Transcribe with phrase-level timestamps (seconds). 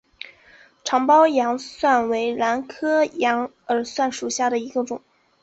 [0.83, 5.03] 长苞羊耳蒜为兰科羊耳蒜属下的一个种。